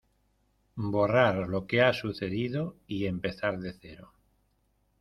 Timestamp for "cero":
3.79-4.11